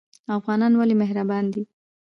افغانان 0.37 0.73
ولې 0.75 0.95
مهربان 1.01 1.45
دي؟ 1.53 1.61